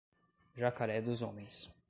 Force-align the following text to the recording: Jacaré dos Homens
Jacaré 0.57 0.99
dos 1.03 1.21
Homens 1.21 1.69